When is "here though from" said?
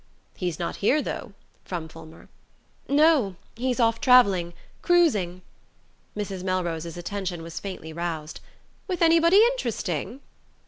0.77-1.87